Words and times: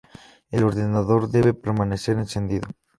El 0.49 0.63
ordenador 0.63 1.29
debe 1.29 1.53
permanecer 1.53 2.17
encendido. 2.17 2.67